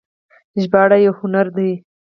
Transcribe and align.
ژباړه 0.61 0.97
یو 1.05 1.13
هنر 1.19 1.47
دی 1.55 1.71